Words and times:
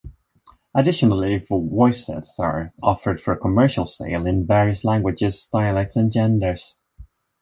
Additionally, 0.73 1.37
voice 1.47 2.07
sets 2.07 2.39
are 2.39 2.73
offered 2.81 3.21
for 3.21 3.35
commercial 3.35 3.85
sale 3.85 4.25
in 4.25 4.47
various 4.47 4.83
languages, 4.83 5.47
dialects, 5.53 5.95
and 5.95 6.11
genders. 6.11 6.73